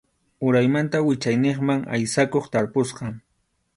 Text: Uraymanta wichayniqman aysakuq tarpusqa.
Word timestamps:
Uraymanta 0.51 1.01
wichayniqman 1.07 1.85
aysakuq 1.99 2.51
tarpusqa. 2.57 3.13